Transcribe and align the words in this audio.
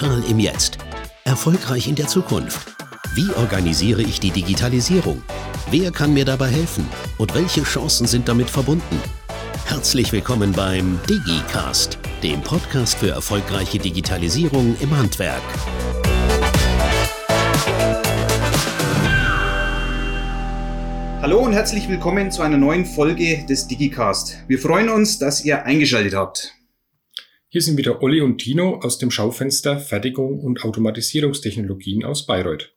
Digital 0.00 0.30
im 0.30 0.38
Jetzt. 0.38 0.78
Erfolgreich 1.24 1.86
in 1.86 1.94
der 1.94 2.06
Zukunft. 2.06 2.74
Wie 3.14 3.30
organisiere 3.34 4.00
ich 4.00 4.18
die 4.18 4.30
Digitalisierung? 4.30 5.22
Wer 5.70 5.90
kann 5.90 6.14
mir 6.14 6.24
dabei 6.24 6.48
helfen? 6.48 6.88
Und 7.18 7.34
welche 7.34 7.64
Chancen 7.64 8.06
sind 8.06 8.26
damit 8.26 8.48
verbunden? 8.48 8.98
Herzlich 9.66 10.10
willkommen 10.10 10.52
beim 10.52 10.98
DigiCast, 11.06 11.98
dem 12.22 12.40
Podcast 12.40 12.96
für 12.96 13.10
erfolgreiche 13.10 13.78
Digitalisierung 13.78 14.74
im 14.80 14.96
Handwerk. 14.96 15.42
Hallo 21.20 21.40
und 21.40 21.52
herzlich 21.52 21.90
willkommen 21.90 22.30
zu 22.30 22.40
einer 22.40 22.56
neuen 22.56 22.86
Folge 22.86 23.44
des 23.46 23.66
DigiCast. 23.66 24.44
Wir 24.48 24.58
freuen 24.58 24.88
uns, 24.88 25.18
dass 25.18 25.44
ihr 25.44 25.66
eingeschaltet 25.66 26.14
habt. 26.14 26.59
Hier 27.52 27.62
sind 27.62 27.76
wieder 27.76 28.00
Olli 28.00 28.20
und 28.20 28.38
Tino 28.38 28.76
aus 28.76 28.98
dem 28.98 29.10
Schaufenster 29.10 29.80
Fertigung 29.80 30.38
und 30.38 30.62
Automatisierungstechnologien 30.62 32.04
aus 32.04 32.24
Bayreuth. 32.24 32.72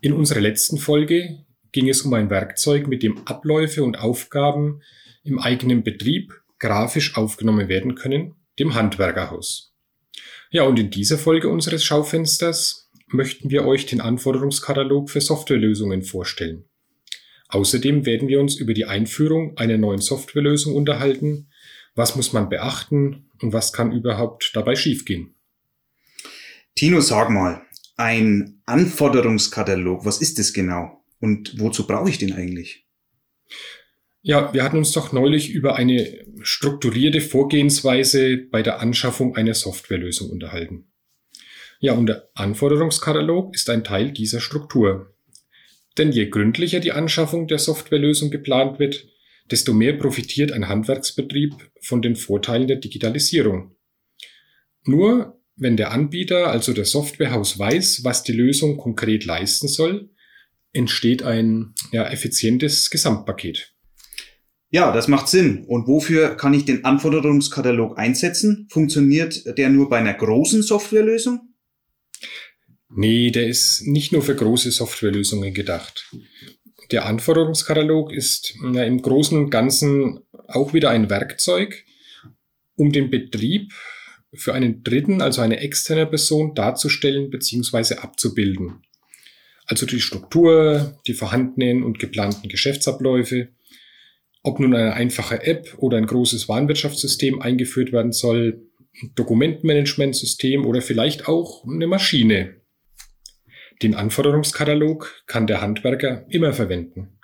In 0.00 0.12
unserer 0.12 0.40
letzten 0.40 0.76
Folge 0.76 1.44
ging 1.70 1.88
es 1.88 2.02
um 2.02 2.12
ein 2.12 2.28
Werkzeug, 2.28 2.88
mit 2.88 3.04
dem 3.04 3.24
Abläufe 3.28 3.84
und 3.84 4.00
Aufgaben 4.00 4.82
im 5.22 5.38
eigenen 5.38 5.84
Betrieb 5.84 6.34
grafisch 6.58 7.16
aufgenommen 7.16 7.68
werden 7.68 7.94
können, 7.94 8.34
dem 8.58 8.74
Handwerkerhaus. 8.74 9.72
Ja, 10.50 10.64
und 10.64 10.80
in 10.80 10.90
dieser 10.90 11.16
Folge 11.16 11.48
unseres 11.48 11.84
Schaufensters 11.84 12.90
möchten 13.06 13.50
wir 13.50 13.64
euch 13.64 13.86
den 13.86 14.00
Anforderungskatalog 14.00 15.10
für 15.10 15.20
Softwarelösungen 15.20 16.02
vorstellen. 16.02 16.64
Außerdem 17.50 18.04
werden 18.04 18.26
wir 18.26 18.40
uns 18.40 18.56
über 18.56 18.74
die 18.74 18.86
Einführung 18.86 19.56
einer 19.56 19.78
neuen 19.78 20.00
Softwarelösung 20.00 20.74
unterhalten, 20.74 21.50
was 21.96 22.14
muss 22.14 22.32
man 22.32 22.48
beachten 22.48 23.28
und 23.42 23.52
was 23.52 23.72
kann 23.72 23.90
überhaupt 23.90 24.52
dabei 24.54 24.76
schiefgehen? 24.76 25.34
Tino, 26.76 27.00
sag 27.00 27.30
mal, 27.30 27.62
ein 27.96 28.60
Anforderungskatalog, 28.66 30.04
was 30.04 30.20
ist 30.20 30.38
das 30.38 30.52
genau? 30.52 31.02
Und 31.20 31.58
wozu 31.58 31.86
brauche 31.86 32.10
ich 32.10 32.18
den 32.18 32.34
eigentlich? 32.34 32.86
Ja, 34.20 34.52
wir 34.52 34.62
hatten 34.62 34.76
uns 34.76 34.92
doch 34.92 35.12
neulich 35.12 35.50
über 35.50 35.76
eine 35.76 36.26
strukturierte 36.42 37.20
Vorgehensweise 37.20 38.36
bei 38.36 38.62
der 38.62 38.80
Anschaffung 38.80 39.36
einer 39.36 39.54
Softwarelösung 39.54 40.30
unterhalten. 40.30 40.88
Ja, 41.80 41.92
und 41.92 42.06
der 42.06 42.28
Anforderungskatalog 42.34 43.54
ist 43.54 43.70
ein 43.70 43.84
Teil 43.84 44.10
dieser 44.12 44.40
Struktur. 44.40 45.14
Denn 45.96 46.12
je 46.12 46.28
gründlicher 46.28 46.80
die 46.80 46.92
Anschaffung 46.92 47.46
der 47.46 47.58
Softwarelösung 47.58 48.30
geplant 48.30 48.78
wird, 48.78 49.06
desto 49.50 49.72
mehr 49.72 49.94
profitiert 49.94 50.52
ein 50.52 50.68
Handwerksbetrieb 50.68 51.54
von 51.80 52.02
den 52.02 52.16
Vorteilen 52.16 52.66
der 52.66 52.76
Digitalisierung. 52.76 53.76
Nur 54.84 55.40
wenn 55.56 55.76
der 55.76 55.90
Anbieter, 55.90 56.48
also 56.48 56.72
der 56.72 56.84
Softwarehaus, 56.84 57.58
weiß, 57.58 58.04
was 58.04 58.22
die 58.22 58.32
Lösung 58.32 58.76
konkret 58.76 59.24
leisten 59.24 59.68
soll, 59.68 60.10
entsteht 60.72 61.22
ein 61.22 61.74
ja, 61.92 62.08
effizientes 62.08 62.90
Gesamtpaket. 62.90 63.74
Ja, 64.70 64.92
das 64.92 65.08
macht 65.08 65.28
Sinn. 65.28 65.64
Und 65.66 65.86
wofür 65.86 66.36
kann 66.36 66.52
ich 66.52 66.64
den 66.64 66.84
Anforderungskatalog 66.84 67.98
einsetzen? 67.98 68.66
Funktioniert 68.70 69.56
der 69.56 69.70
nur 69.70 69.88
bei 69.88 69.98
einer 69.98 70.14
großen 70.14 70.62
Softwarelösung? 70.62 71.54
Nee, 72.88 73.30
der 73.30 73.46
ist 73.46 73.82
nicht 73.86 74.12
nur 74.12 74.22
für 74.22 74.34
große 74.34 74.70
Softwarelösungen 74.70 75.54
gedacht. 75.54 76.12
Der 76.90 77.06
Anforderungskatalog 77.06 78.12
ist 78.12 78.54
ja, 78.72 78.84
im 78.84 79.02
Großen 79.02 79.38
und 79.38 79.50
Ganzen 79.50 80.20
auch 80.48 80.72
wieder 80.72 80.90
ein 80.90 81.10
Werkzeug, 81.10 81.84
um 82.76 82.92
den 82.92 83.10
Betrieb 83.10 83.72
für 84.34 84.54
einen 84.54 84.82
Dritten, 84.84 85.22
also 85.22 85.40
eine 85.40 85.60
externe 85.60 86.06
Person, 86.06 86.54
darzustellen 86.54 87.30
bzw. 87.30 87.96
abzubilden. 87.96 88.82
Also 89.66 89.86
die 89.86 90.00
Struktur, 90.00 90.96
die 91.06 91.14
vorhandenen 91.14 91.82
und 91.82 91.98
geplanten 91.98 92.48
Geschäftsabläufe, 92.48 93.48
ob 94.42 94.60
nun 94.60 94.74
eine 94.74 94.94
einfache 94.94 95.42
App 95.42 95.74
oder 95.78 95.96
ein 95.98 96.06
großes 96.06 96.48
Warenwirtschaftssystem 96.48 97.42
eingeführt 97.42 97.92
werden 97.92 98.12
soll, 98.12 98.62
Dokumentmanagementsystem 99.16 100.64
oder 100.64 100.80
vielleicht 100.82 101.26
auch 101.26 101.64
eine 101.66 101.86
Maschine. 101.88 102.60
Den 103.82 103.94
Anforderungskatalog 103.94 105.24
kann 105.26 105.46
der 105.46 105.60
Handwerker 105.60 106.24
immer 106.28 106.52
verwenden. 106.52 107.18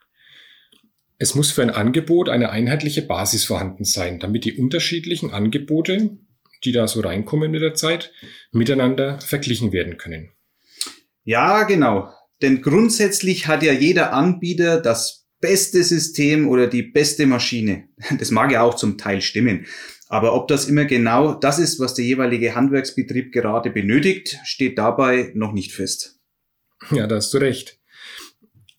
Es 1.18 1.34
muss 1.34 1.50
für 1.50 1.62
ein 1.62 1.70
Angebot 1.70 2.28
eine 2.28 2.50
einheitliche 2.50 3.02
Basis 3.02 3.44
vorhanden 3.44 3.84
sein, 3.84 4.18
damit 4.18 4.44
die 4.44 4.54
unterschiedlichen 4.54 5.30
Angebote, 5.30 6.18
die 6.64 6.72
da 6.72 6.88
so 6.88 7.00
reinkommen 7.00 7.50
mit 7.50 7.62
der 7.62 7.74
Zeit, 7.74 8.12
miteinander 8.50 9.20
verglichen 9.20 9.72
werden 9.72 9.96
können. 9.98 10.30
Ja, 11.24 11.62
genau. 11.62 12.12
Denn 12.42 12.60
grundsätzlich 12.60 13.46
hat 13.46 13.62
ja 13.62 13.72
jeder 13.72 14.12
Anbieter 14.12 14.80
das 14.80 15.28
beste 15.40 15.82
System 15.84 16.48
oder 16.48 16.66
die 16.66 16.82
beste 16.82 17.26
Maschine. 17.26 17.84
Das 18.18 18.30
mag 18.30 18.50
ja 18.50 18.62
auch 18.62 18.74
zum 18.74 18.98
Teil 18.98 19.20
stimmen. 19.20 19.66
Aber 20.08 20.34
ob 20.34 20.48
das 20.48 20.68
immer 20.68 20.84
genau 20.84 21.34
das 21.34 21.58
ist, 21.58 21.80
was 21.80 21.94
der 21.94 22.04
jeweilige 22.04 22.54
Handwerksbetrieb 22.54 23.32
gerade 23.32 23.70
benötigt, 23.70 24.38
steht 24.44 24.76
dabei 24.76 25.30
noch 25.34 25.52
nicht 25.52 25.72
fest. 25.72 26.21
Ja, 26.90 27.06
da 27.06 27.16
hast 27.16 27.32
du 27.32 27.38
recht. 27.38 27.78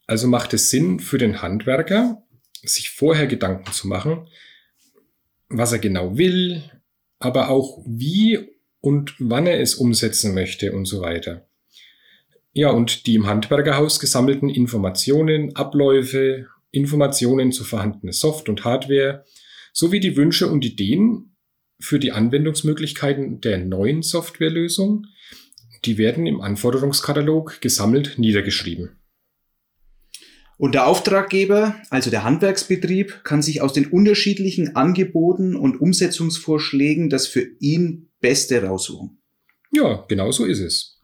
Also 0.08 0.28
macht 0.28 0.54
es 0.54 0.70
Sinn 0.70 1.00
für 1.00 1.18
den 1.18 1.42
Handwerker, 1.42 2.24
sich 2.64 2.90
vorher 2.90 3.28
Gedanken 3.28 3.72
zu 3.72 3.88
machen, 3.88 4.28
was 5.50 5.72
er 5.72 5.80
genau 5.80 6.18
will, 6.18 6.64
aber 7.20 7.50
auch 7.50 7.84
wie 7.86 8.50
und 8.82 9.16
wann 9.20 9.48
er 9.48 9.62
es 9.62 9.76
umsetzen 9.76 10.34
möchte 10.34 10.74
und 10.74 10.86
so 10.86 11.02
weiter. 11.02 11.48
Ja, 12.52 12.70
und 12.70 13.08
die 13.08 13.16
im 13.16 13.26
Handwerkerhaus 13.26 14.00
gesammelten 14.00 14.50
Informationen, 14.50 15.56
Abläufe, 15.56 16.48
Informationen 16.72 17.52
zu 17.52 17.64
vorhandener 17.64 18.14
Soft- 18.14 18.50
und 18.50 18.66
Hardware 18.66 19.26
sowie 19.72 20.00
die 20.00 20.18
Wünsche 20.18 20.48
und 20.48 20.66
Ideen 20.66 21.36
für 21.80 22.00
die 22.00 22.12
Anwendungsmöglichkeiten 22.12 23.42
der 23.42 23.58
neuen 23.58 24.04
Softwarelösung 24.04 25.08
die 25.86 25.98
werden 25.98 26.26
im 26.28 26.42
Anforderungskatalog 26.42 27.62
gesammelt 27.62 28.18
niedergeschrieben. 28.18 28.98
Und 30.58 30.76
der 30.76 30.88
Auftraggeber, 30.88 31.76
also 31.90 32.10
der 32.10 32.24
Handwerksbetrieb, 32.24 33.24
kann 33.24 33.42
sich 33.42 33.62
aus 33.62 33.74
den 33.74 33.88
unterschiedlichen 33.88 34.76
Angeboten 34.76 35.56
und 35.56 35.82
Umsetzungsvorschlägen 35.82 37.10
das 37.10 37.28
für 37.28 37.46
ihn 37.60 38.10
Beste 38.20 38.64
raussuchen. 38.64 39.18
Ja, 39.72 40.06
genau 40.08 40.32
so 40.32 40.46
ist 40.46 40.60
es. 40.60 41.02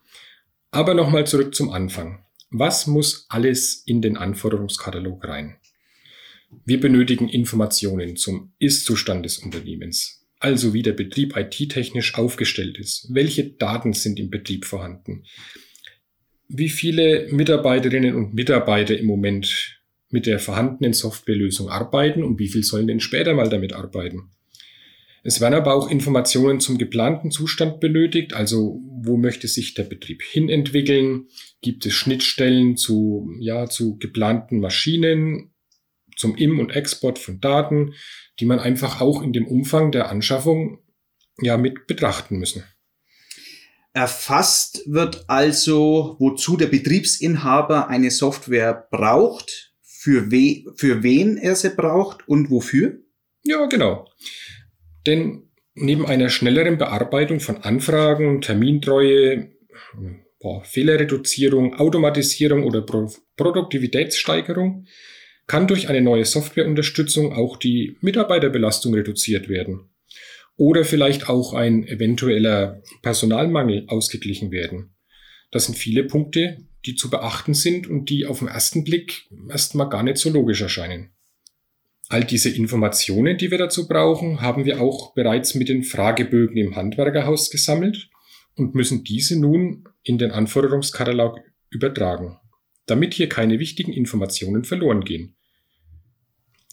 Aber 0.72 0.94
nochmal 0.94 1.26
zurück 1.26 1.56
zum 1.56 1.72
Anfang. 1.72 2.24
Was 2.52 2.88
muss 2.88 3.26
alles 3.30 3.84
in 3.86 4.02
den 4.02 4.18
Anforderungskatalog 4.18 5.28
rein? 5.28 5.58
Wir 6.66 6.80
benötigen 6.80 7.28
Informationen 7.28 8.16
zum 8.16 8.54
Ist-Zustand 8.60 9.26
des 9.26 9.40
Unternehmens, 9.40 10.19
also 10.40 10.74
wie 10.74 10.82
der 10.82 10.94
Betrieb 10.94 11.36
IT-technisch 11.36 12.16
aufgestellt 12.16 12.78
ist. 12.78 13.08
Welche 13.12 13.52
Daten 13.52 13.94
sind 13.94 14.20
im 14.20 14.30
Betrieb 14.30 14.66
vorhanden? 14.66 15.24
Wie 16.48 16.70
viele 16.70 17.28
Mitarbeiterinnen 17.32 18.16
und 18.16 18.34
Mitarbeiter 18.34 18.98
im 18.98 19.06
Moment 19.06 19.80
mit 20.10 20.26
der 20.26 20.40
vorhandenen 20.40 20.94
Softwarelösung 20.94 21.70
arbeiten 21.70 22.24
und 22.24 22.40
wie 22.40 22.48
viel 22.48 22.64
sollen 22.64 22.88
denn 22.88 23.00
später 23.00 23.34
mal 23.34 23.50
damit 23.50 23.74
arbeiten? 23.74 24.32
Es 25.22 25.42
werden 25.42 25.56
aber 25.56 25.76
auch 25.76 25.92
Informationen 25.92 26.60
zum 26.60 26.78
geplanten 26.78 27.30
Zustand 27.30 27.80
benötigt, 27.82 28.34
also 28.34 28.82
wo 29.02 29.18
möchte 29.18 29.48
sich 29.48 29.74
der 29.74 29.84
Betrieb 29.84 30.24
hinentwickeln? 30.24 31.28
Gibt 31.62 31.86
es 31.86 31.94
Schnittstellen 31.94 32.78
zu, 32.78 33.30
ja, 33.40 33.68
zu 33.68 33.98
geplanten 33.98 34.60
Maschinen, 34.60 35.52
zum 36.20 36.36
Im- 36.36 36.60
und 36.60 36.72
Export 36.76 37.18
von 37.18 37.40
Daten? 37.40 37.94
die 38.40 38.46
man 38.46 38.60
einfach 38.60 39.02
auch 39.02 39.22
in 39.22 39.34
dem 39.34 39.48
Umfang 39.48 39.92
der 39.92 40.10
Anschaffung 40.10 40.80
ja 41.42 41.58
mit 41.58 41.88
betrachten 41.88 42.38
müssen. 42.38 42.64
Erfasst 43.94 44.84
wird 44.86 45.26
also, 45.28 46.16
wozu 46.20 46.56
der 46.56 46.68
Betriebsinhaber 46.68 47.90
eine 47.90 48.12
Software 48.12 48.88
braucht, 48.92 49.74
für, 49.82 50.32
we 50.32 50.64
für 50.76 51.04
wen 51.04 51.38
er 51.38 51.56
sie 51.56 51.72
braucht 51.72 52.28
und 52.28 52.50
wofür? 52.50 53.00
Ja, 53.44 53.66
genau. 53.66 54.08
Denn 55.06 55.50
neben 55.74 56.06
einer 56.06 56.30
schnelleren 56.30 56.78
Bearbeitung 56.78 57.40
von 57.40 57.58
Anfragen, 57.58 58.42
Termintreue, 58.42 59.52
boah, 60.40 60.64
Fehlerreduzierung, 60.64 61.76
Automatisierung 61.76 62.64
oder 62.64 62.82
Pro 62.82 63.12
Produktivitätssteigerung 63.36 64.86
kann 65.50 65.68
durch 65.68 65.90
eine 65.90 66.00
neue 66.00 66.26
Softwareunterstützung 66.26 67.34
auch 67.34 67.58
die 67.58 67.98
Mitarbeiterbelastung 68.02 68.94
reduziert 68.94 69.50
werden. 69.50 69.90
Oder 70.58 70.86
vielleicht 70.86 71.28
auch 71.28 71.54
ein 71.54 71.88
eventueller 71.88 72.84
Personalmangel 73.02 73.86
ausgeglichen 73.88 74.52
werden. 74.52 74.92
Das 75.50 75.66
sind 75.66 75.76
viele 75.76 76.04
Punkte, 76.04 76.58
die 76.86 76.94
zu 76.94 77.10
beachten 77.10 77.56
sind 77.56 77.88
und 77.88 78.12
die 78.12 78.28
auf 78.28 78.40
den 78.40 78.48
ersten 78.48 78.84
Blick 78.84 79.28
erstmal 79.50 79.90
gar 79.90 80.04
nicht 80.04 80.18
so 80.18 80.30
logisch 80.30 80.62
erscheinen. 80.62 81.10
All 82.10 82.24
diese 82.24 82.50
Informationen, 82.50 83.40
die 83.40 83.50
wir 83.50 83.58
dazu 83.58 83.88
brauchen, 83.88 84.42
haben 84.42 84.66
wir 84.66 84.80
auch 84.80 85.16
bereits 85.16 85.56
mit 85.56 85.68
den 85.68 85.82
Fragebögen 85.82 86.58
im 86.58 86.76
Handwerkerhaus 86.76 87.50
gesammelt 87.50 88.10
und 88.56 88.76
müssen 88.76 89.04
diese 89.04 89.40
nun 89.40 89.86
in 90.04 90.20
den 90.20 90.30
Anforderungskatalog 90.30 91.40
übertragen, 91.72 92.38
damit 92.86 93.16
hier 93.16 93.30
keine 93.30 93.58
wichtigen 93.58 93.92
Informationen 93.92 94.64
verloren 94.64 95.04
gehen. 95.04 95.36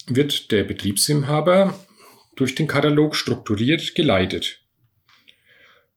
Wird 0.07 0.53
der 0.53 0.65
Betriebsinhaber 0.65 1.79
durch 2.37 2.55
den 2.55 2.67
Katalog 2.67 3.17
strukturiert 3.17 3.95
geleitet. 3.95 4.63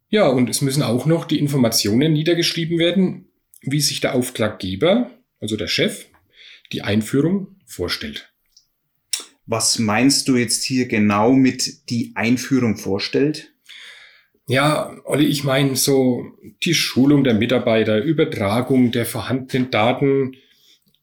Ja, 0.10 0.28
und 0.28 0.50
es 0.50 0.62
müssen 0.62 0.82
auch 0.82 1.06
noch 1.06 1.26
die 1.26 1.38
Informationen 1.38 2.14
niedergeschrieben 2.14 2.80
werden, 2.80 3.30
wie 3.62 3.82
sich 3.82 4.02
der 4.02 4.16
Auftraggeber, 4.16 5.12
also 5.40 5.56
der 5.56 5.68
Chef, 5.68 6.08
die 6.72 6.82
Einführung 6.82 7.60
vorstellt. 7.66 8.34
Was 9.46 9.80
meinst 9.80 10.28
du 10.28 10.36
jetzt 10.36 10.64
hier 10.64 10.88
genau 10.88 11.34
mit 11.34 11.90
die 11.90 12.14
Einführung 12.16 12.78
vorstellt? 12.78 13.54
Ja, 14.48 14.96
Olli, 15.06 15.26
ich 15.26 15.44
meine 15.44 15.76
so 15.76 16.26
die 16.64 16.74
Schulung 16.74 17.24
der 17.24 17.36
Mitarbeiter, 17.36 18.02
Übertragung 18.02 18.92
der 18.92 19.06
vorhandenen 19.06 19.70
Daten 19.70 20.36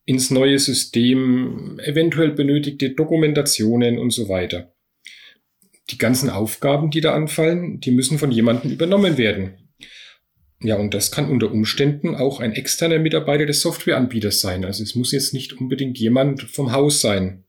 ins 0.06 0.30
neue 0.30 0.58
System, 0.58 1.78
eventuell 1.80 2.30
benötigte 2.30 2.90
Dokumentationen 2.90 3.98
und 3.98 4.10
so 4.10 4.28
weiter. 4.28 4.72
Die 5.90 5.98
ganzen 5.98 6.30
Aufgaben, 6.30 6.90
die 6.90 7.00
da 7.00 7.14
anfallen, 7.14 7.80
die 7.80 7.90
müssen 7.90 8.18
von 8.18 8.30
jemandem 8.30 8.70
übernommen 8.70 9.18
werden. 9.18 9.54
Ja, 10.62 10.76
und 10.76 10.94
das 10.94 11.10
kann 11.10 11.28
unter 11.28 11.52
Umständen 11.52 12.14
auch 12.14 12.40
ein 12.40 12.52
externer 12.52 12.98
Mitarbeiter 12.98 13.46
des 13.46 13.60
Softwareanbieters 13.60 14.40
sein. 14.40 14.64
Also 14.64 14.82
es 14.82 14.94
muss 14.94 15.12
jetzt 15.12 15.34
nicht 15.34 15.52
unbedingt 15.52 15.98
jemand 15.98 16.42
vom 16.42 16.72
Haus 16.72 17.00
sein. 17.00 17.44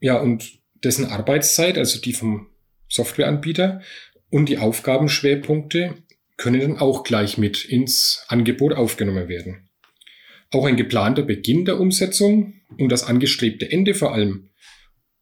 Ja, 0.00 0.18
und 0.18 0.58
dessen 0.82 1.06
Arbeitszeit, 1.06 1.78
also 1.78 2.00
die 2.00 2.12
vom 2.12 2.48
Softwareanbieter 2.88 3.82
und 4.30 4.48
die 4.48 4.58
Aufgabenschwerpunkte 4.58 5.94
können 6.36 6.60
dann 6.60 6.78
auch 6.78 7.04
gleich 7.04 7.38
mit 7.38 7.64
ins 7.64 8.24
Angebot 8.28 8.72
aufgenommen 8.72 9.28
werden. 9.28 9.68
Auch 10.54 10.66
ein 10.66 10.76
geplanter 10.76 11.24
Beginn 11.24 11.64
der 11.64 11.80
Umsetzung 11.80 12.54
und 12.78 12.88
das 12.90 13.02
angestrebte 13.02 13.72
Ende 13.72 13.92
vor 13.92 14.14
allem 14.14 14.50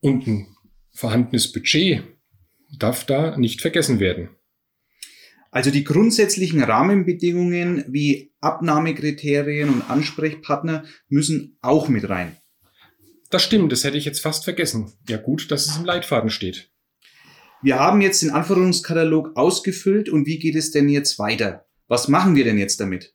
und 0.01 0.27
ein 0.27 0.55
vorhandenes 0.93 1.51
Budget 1.51 2.03
darf 2.79 3.07
da 3.07 3.39
nicht 3.39 3.63
vergessen 3.63 3.99
werden. 3.99 4.29
Also 5.51 5.71
die 5.71 5.85
grundsätzlichen 5.85 6.63
Rahmenbedingungen 6.63 7.87
wie 7.89 8.35
Abnahmekriterien 8.41 9.71
und 9.71 9.89
Ansprechpartner 9.89 10.85
müssen 11.09 11.57
auch 11.63 11.89
mit 11.89 12.11
rein. 12.11 12.37
Das 13.31 13.43
stimmt, 13.43 13.73
das 13.73 13.85
hätte 13.85 13.97
ich 13.97 14.05
jetzt 14.05 14.21
fast 14.21 14.45
vergessen. 14.45 14.93
Ja 15.09 15.17
gut, 15.17 15.51
dass 15.51 15.67
es 15.67 15.79
im 15.79 15.87
Leitfaden 15.87 16.29
steht. 16.29 16.71
Wir 17.63 17.79
haben 17.79 18.03
jetzt 18.03 18.21
den 18.21 18.33
Anforderungskatalog 18.33 19.35
ausgefüllt 19.35 20.11
und 20.11 20.27
wie 20.27 20.39
geht 20.39 20.57
es 20.57 20.73
denn 20.73 20.91
jetzt 20.91 21.19
weiter? 21.19 21.65
Was 21.89 22.09
machen 22.09 22.37
wir 22.37 22.45
denn 22.45 22.59
jetzt 22.59 22.81
damit? 22.81 23.15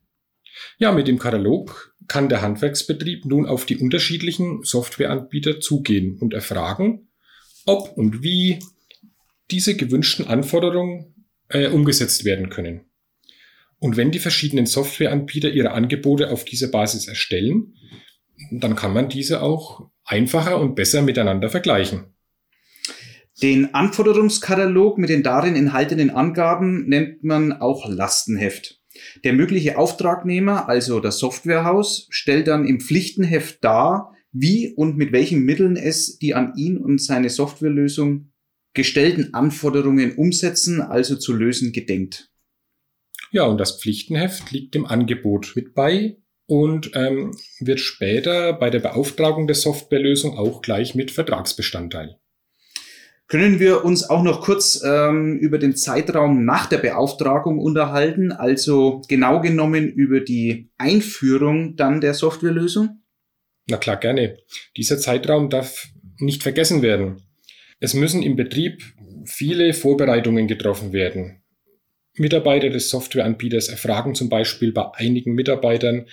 Ja, 0.79 0.91
mit 0.91 1.07
dem 1.07 1.19
Katalog 1.19 1.95
kann 2.07 2.29
der 2.29 2.41
Handwerksbetrieb 2.41 3.25
nun 3.25 3.45
auf 3.45 3.65
die 3.65 3.77
unterschiedlichen 3.77 4.63
Softwareanbieter 4.63 5.59
zugehen 5.59 6.17
und 6.19 6.33
erfragen, 6.33 7.09
ob 7.65 7.97
und 7.97 8.23
wie 8.23 8.59
diese 9.51 9.75
gewünschten 9.75 10.27
Anforderungen 10.27 11.27
äh, 11.49 11.67
umgesetzt 11.67 12.25
werden 12.25 12.49
können. 12.49 12.81
Und 13.79 13.97
wenn 13.97 14.11
die 14.11 14.19
verschiedenen 14.19 14.65
Softwareanbieter 14.65 15.49
ihre 15.49 15.71
Angebote 15.71 16.31
auf 16.31 16.45
dieser 16.45 16.69
Basis 16.69 17.07
erstellen, 17.07 17.75
dann 18.51 18.75
kann 18.75 18.93
man 18.93 19.09
diese 19.09 19.41
auch 19.41 19.89
einfacher 20.03 20.59
und 20.59 20.75
besser 20.75 21.01
miteinander 21.01 21.49
vergleichen. 21.49 22.13
Den 23.41 23.75
Anforderungskatalog 23.75 24.97
mit 24.97 25.09
den 25.09 25.21
darin 25.21 25.55
enthaltenen 25.55 26.09
Angaben 26.09 26.87
nennt 26.87 27.23
man 27.23 27.53
auch 27.53 27.87
Lastenheft. 27.87 28.79
Der 29.23 29.33
mögliche 29.33 29.77
Auftragnehmer, 29.77 30.69
also 30.69 30.99
das 30.99 31.19
Softwarehaus, 31.19 32.07
stellt 32.09 32.47
dann 32.47 32.65
im 32.65 32.79
Pflichtenheft 32.79 33.63
dar, 33.63 34.13
wie 34.31 34.73
und 34.75 34.97
mit 34.97 35.11
welchen 35.11 35.43
Mitteln 35.43 35.75
es 35.75 36.17
die 36.19 36.33
an 36.33 36.53
ihn 36.55 36.77
und 36.77 37.01
seine 37.01 37.29
Softwarelösung 37.29 38.31
gestellten 38.73 39.33
Anforderungen 39.33 40.15
umsetzen, 40.15 40.81
also 40.81 41.15
zu 41.15 41.33
lösen 41.33 41.71
gedenkt. 41.71 42.31
Ja, 43.31 43.43
und 43.43 43.57
das 43.57 43.81
Pflichtenheft 43.81 44.51
liegt 44.51 44.75
dem 44.75 44.85
Angebot 44.85 45.53
mit 45.55 45.73
bei 45.73 46.17
und 46.45 46.91
ähm, 46.93 47.35
wird 47.59 47.79
später 47.79 48.53
bei 48.53 48.69
der 48.69 48.79
Beauftragung 48.79 49.47
der 49.47 49.55
Softwarelösung 49.55 50.37
auch 50.37 50.61
gleich 50.61 50.95
mit 50.95 51.11
Vertragsbestandteil. 51.11 52.19
Können 53.27 53.59
wir 53.59 53.83
uns 53.83 54.09
auch 54.09 54.23
noch 54.23 54.41
kurz 54.41 54.81
ähm, 54.85 55.37
über 55.37 55.57
den 55.57 55.75
Zeitraum 55.75 56.45
nach 56.45 56.67
der 56.67 56.77
Beauftragung 56.77 57.59
unterhalten, 57.59 58.31
also 58.31 59.01
genau 59.09 59.41
genommen 59.41 59.89
über 59.89 60.21
die 60.21 60.69
Einführung 60.77 61.75
dann 61.75 61.99
der 61.99 62.13
Softwarelösung? 62.13 63.03
Na 63.69 63.75
klar, 63.75 63.97
gerne. 63.97 64.37
Dieser 64.77 64.97
Zeitraum 64.97 65.49
darf 65.49 65.89
nicht 66.19 66.41
vergessen 66.41 66.81
werden. 66.81 67.21
Es 67.81 67.93
müssen 67.93 68.23
im 68.23 68.37
Betrieb 68.37 68.81
viele 69.25 69.73
Vorbereitungen 69.73 70.47
getroffen 70.47 70.93
werden. 70.93 71.43
Mitarbeiter 72.13 72.69
des 72.69 72.89
Softwareanbieters 72.89 73.67
erfragen 73.67 74.15
zum 74.15 74.29
Beispiel 74.29 74.71
bei 74.71 74.89
einigen 74.93 75.33
Mitarbeitern 75.33 76.07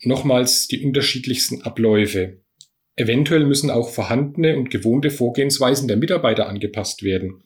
nochmals 0.00 0.68
die 0.68 0.84
unterschiedlichsten 0.84 1.62
Abläufe. 1.62 2.43
Eventuell 2.96 3.44
müssen 3.44 3.70
auch 3.70 3.90
vorhandene 3.90 4.56
und 4.56 4.70
gewohnte 4.70 5.10
Vorgehensweisen 5.10 5.88
der 5.88 5.96
Mitarbeiter 5.96 6.48
angepasst 6.48 7.02
werden, 7.02 7.42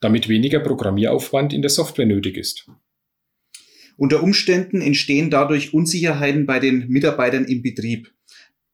damit 0.00 0.28
weniger 0.28 0.58
Programmieraufwand 0.58 1.52
in 1.52 1.62
der 1.62 1.70
Software 1.70 2.06
nötig 2.06 2.36
ist. 2.36 2.68
Unter 3.96 4.22
Umständen 4.22 4.80
entstehen 4.80 5.30
dadurch 5.30 5.72
Unsicherheiten 5.72 6.46
bei 6.46 6.58
den 6.58 6.88
Mitarbeitern 6.88 7.44
im 7.44 7.62
Betrieb. 7.62 8.12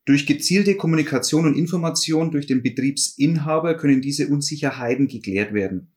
Durch 0.07 0.27
gezielte 0.27 0.77
Kommunikation 0.77 1.47
und 1.47 1.57
Information 1.57 2.31
durch 2.31 2.47
den 2.47 2.63
Betriebsinhaber 2.63 3.75
können 3.75 4.03
diese 4.03 4.29
Unsicherheiten 4.29 5.09
geklärt 5.09 5.55
werden. 5.55 5.93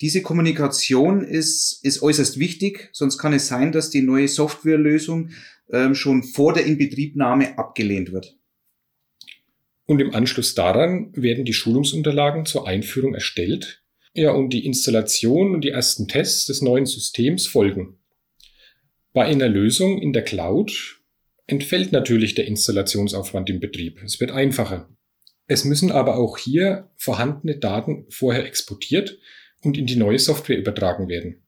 Diese 0.00 0.22
Kommunikation 0.22 1.22
ist, 1.22 1.84
ist 1.84 2.02
äußerst 2.02 2.40
wichtig, 2.40 2.90
sonst 2.92 3.18
kann 3.18 3.32
es 3.32 3.46
sein, 3.46 3.70
dass 3.70 3.90
die 3.90 4.02
neue 4.02 4.26
Softwarelösung 4.26 5.30
ähm, 5.72 5.94
schon 5.94 6.24
vor 6.24 6.52
der 6.52 6.66
Inbetriebnahme 6.66 7.56
abgelehnt 7.56 8.12
wird. 8.12 8.36
Und 9.86 10.00
im 10.00 10.14
Anschluss 10.14 10.54
daran 10.54 11.12
werden 11.14 11.44
die 11.44 11.52
Schulungsunterlagen 11.52 12.46
zur 12.46 12.66
Einführung 12.66 13.14
erstellt. 13.14 13.82
Ja, 14.14 14.30
und 14.30 14.50
die 14.50 14.64
Installation 14.64 15.54
und 15.54 15.62
die 15.62 15.70
ersten 15.70 16.08
Tests 16.08 16.46
des 16.46 16.62
neuen 16.62 16.86
Systems 16.86 17.46
folgen. 17.46 17.98
Bei 19.12 19.24
einer 19.24 19.48
Lösung 19.48 20.00
in 20.00 20.12
der 20.12 20.22
Cloud 20.22 21.00
entfällt 21.46 21.92
natürlich 21.92 22.34
der 22.34 22.46
Installationsaufwand 22.46 23.50
im 23.50 23.60
Betrieb. 23.60 24.00
Es 24.02 24.20
wird 24.20 24.30
einfacher. 24.30 24.88
Es 25.46 25.64
müssen 25.64 25.92
aber 25.92 26.16
auch 26.16 26.38
hier 26.38 26.90
vorhandene 26.96 27.58
Daten 27.58 28.06
vorher 28.08 28.46
exportiert 28.46 29.18
und 29.62 29.76
in 29.76 29.86
die 29.86 29.96
neue 29.96 30.18
Software 30.18 30.58
übertragen 30.58 31.08
werden. 31.08 31.42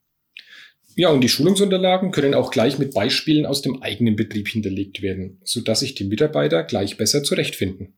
Ja, 0.97 1.11
und 1.11 1.23
die 1.23 1.29
Schulungsunterlagen 1.29 2.11
können 2.11 2.35
auch 2.35 2.51
gleich 2.51 2.79
mit 2.79 2.95
Beispielen 2.95 3.47
aus 3.47 3.63
dem 3.63 3.83
eigenen 3.83 4.17
Betrieb 4.17 4.49
hinterlegt 4.49 5.03
werden, 5.03 5.41
sodass 5.45 5.81
sich 5.81 5.95
die 5.95 6.05
Mitarbeiter 6.05 6.65
gleich 6.65 6.97
besser 6.97 7.23
zurechtfinden. 7.23 7.96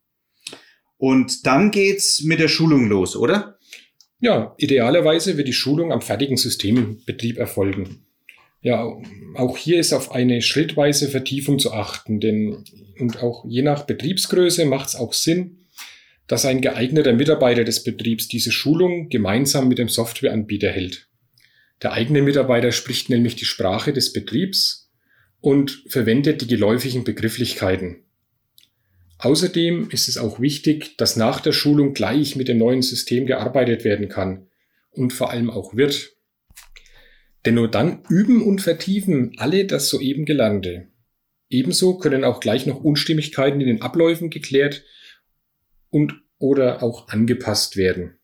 Und 0.98 1.46
dann 1.46 1.70
geht's 1.70 2.22
mit 2.22 2.40
der 2.40 2.48
Schulung 2.48 2.88
los, 2.88 3.16
oder? 3.16 3.58
Ja, 4.20 4.54
idealerweise 4.58 5.36
wird 5.36 5.48
die 5.48 5.52
Schulung 5.52 5.92
am 5.92 6.02
fertigen 6.02 6.36
System 6.36 6.76
im 6.76 7.04
Betrieb 7.06 7.38
erfolgen. 7.38 8.04
Ja, 8.60 8.84
auch 9.36 9.56
hier 9.56 9.78
ist 9.78 9.92
auf 9.92 10.10
eine 10.10 10.42
schrittweise 10.42 11.08
Vertiefung 11.08 11.60
zu 11.60 11.72
achten, 11.72 12.18
denn 12.18 12.64
und 12.98 13.22
auch 13.22 13.44
je 13.48 13.62
nach 13.62 13.84
Betriebsgröße 13.84 14.64
macht 14.64 14.88
es 14.88 14.96
auch 14.96 15.12
Sinn, 15.12 15.66
dass 16.26 16.44
ein 16.44 16.60
geeigneter 16.60 17.12
Mitarbeiter 17.12 17.62
des 17.62 17.84
Betriebs 17.84 18.26
diese 18.26 18.50
Schulung 18.50 19.08
gemeinsam 19.08 19.68
mit 19.68 19.78
dem 19.78 19.88
Softwareanbieter 19.88 20.70
hält. 20.70 21.08
Der 21.82 21.92
eigene 21.92 22.22
Mitarbeiter 22.22 22.72
spricht 22.72 23.08
nämlich 23.08 23.36
die 23.36 23.44
Sprache 23.44 23.92
des 23.92 24.12
Betriebs 24.12 24.90
und 25.40 25.84
verwendet 25.86 26.42
die 26.42 26.48
geläufigen 26.48 27.04
Begrifflichkeiten. 27.04 28.02
Außerdem 29.18 29.90
ist 29.90 30.08
es 30.08 30.16
auch 30.16 30.40
wichtig, 30.40 30.96
dass 30.96 31.16
nach 31.16 31.40
der 31.40 31.52
Schulung 31.52 31.92
gleich 31.92 32.36
mit 32.36 32.48
dem 32.48 32.58
neuen 32.58 32.82
System 32.82 33.26
gearbeitet 33.26 33.84
werden 33.84 34.08
kann 34.08 34.48
und 34.90 35.12
vor 35.12 35.30
allem 35.30 35.50
auch 35.50 35.74
wird. 35.74 36.16
Denn 37.44 37.54
nur 37.54 37.68
dann 37.68 38.02
üben 38.08 38.42
und 38.42 38.60
vertiefen 38.60 39.32
alle 39.38 39.64
das 39.64 39.88
soeben 39.88 40.24
Gelernte. 40.24 40.88
Ebenso 41.50 41.98
können 41.98 42.24
auch 42.24 42.40
gleich 42.40 42.66
noch 42.66 42.80
Unstimmigkeiten 42.80 43.60
in 43.60 43.66
den 43.66 43.82
Abläufen 43.82 44.30
geklärt 44.30 44.84
und 45.90 46.14
oder 46.38 46.82
auch 46.82 47.08
angepasst 47.08 47.76
werden. 47.76 48.18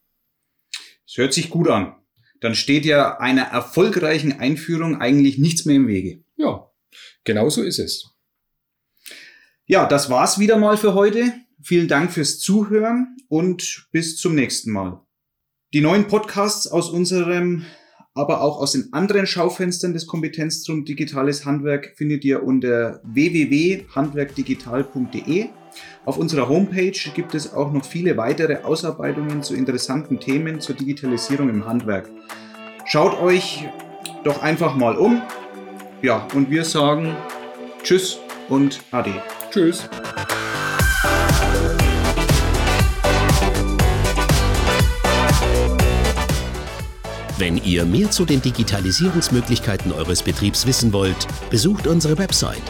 Es 1.06 1.16
hört 1.16 1.32
sich 1.32 1.50
gut 1.50 1.68
an. 1.68 1.96
Dann 2.40 2.54
steht 2.54 2.84
ja 2.84 3.18
einer 3.18 3.44
erfolgreichen 3.44 4.32
Einführung 4.32 5.00
eigentlich 5.00 5.38
nichts 5.38 5.64
mehr 5.64 5.76
im 5.76 5.88
Wege. 5.88 6.22
Ja, 6.36 6.70
genau 7.24 7.48
so 7.48 7.62
ist 7.62 7.78
es. 7.78 8.13
Ja, 9.66 9.86
das 9.86 10.10
war's 10.10 10.38
wieder 10.38 10.58
mal 10.58 10.76
für 10.76 10.92
heute. 10.92 11.32
Vielen 11.62 11.88
Dank 11.88 12.12
fürs 12.12 12.38
Zuhören 12.38 13.16
und 13.28 13.86
bis 13.92 14.18
zum 14.18 14.34
nächsten 14.34 14.70
Mal. 14.70 15.00
Die 15.72 15.80
neuen 15.80 16.06
Podcasts 16.06 16.66
aus 16.66 16.90
unserem 16.90 17.64
aber 18.16 18.42
auch 18.42 18.58
aus 18.58 18.70
den 18.72 18.92
anderen 18.92 19.26
Schaufenstern 19.26 19.92
des 19.92 20.06
Kompetenzzentrum 20.06 20.84
Digitales 20.84 21.44
Handwerk 21.46 21.94
findet 21.96 22.24
ihr 22.24 22.44
unter 22.44 23.00
www.handwerkdigital.de. 23.02 25.46
Auf 26.04 26.18
unserer 26.18 26.48
Homepage 26.48 26.96
gibt 27.14 27.34
es 27.34 27.52
auch 27.52 27.72
noch 27.72 27.84
viele 27.84 28.16
weitere 28.16 28.62
Ausarbeitungen 28.62 29.42
zu 29.42 29.56
interessanten 29.56 30.20
Themen 30.20 30.60
zur 30.60 30.76
Digitalisierung 30.76 31.48
im 31.48 31.66
Handwerk. 31.66 32.08
Schaut 32.84 33.20
euch 33.20 33.68
doch 34.22 34.40
einfach 34.42 34.76
mal 34.76 34.96
um. 34.96 35.20
Ja, 36.02 36.28
und 36.34 36.50
wir 36.50 36.64
sagen 36.64 37.16
Tschüss 37.82 38.20
und 38.48 38.80
Ade. 38.90 39.22
Tschüss. 39.50 39.88
Wenn 47.36 47.56
ihr 47.64 47.84
mehr 47.84 48.10
zu 48.10 48.24
den 48.24 48.40
Digitalisierungsmöglichkeiten 48.40 49.92
eures 49.92 50.22
Betriebs 50.22 50.66
wissen 50.66 50.92
wollt, 50.92 51.26
besucht 51.50 51.86
unsere 51.86 52.16
Website 52.16 52.62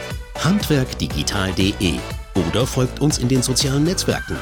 handwerkdigital.de 0.43 1.93
oder 2.35 2.65
folgt 2.67 2.99
uns 2.99 3.19
in 3.19 3.27
den 3.27 3.41
sozialen 3.41 3.83
Netzwerken. 3.83 4.37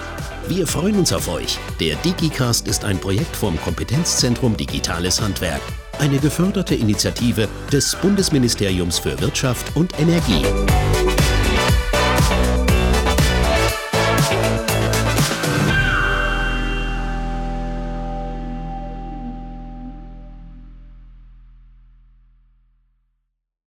Wir 0.47 0.65
freuen 0.65 0.97
uns 0.97 1.13
auf 1.13 1.27
euch. 1.27 1.57
Der 1.79 1.95
DigiCast 1.97 2.67
ist 2.67 2.83
ein 2.83 2.97
Projekt 2.97 3.35
vom 3.35 3.59
Kompetenzzentrum 3.61 4.57
Digitales 4.57 5.21
Handwerk, 5.21 5.61
eine 5.99 6.19
geförderte 6.19 6.75
Initiative 6.75 7.47
des 7.71 7.95
Bundesministeriums 7.95 8.99
für 8.99 9.19
Wirtschaft 9.21 9.75
und 9.75 9.97
Energie. 9.99 10.43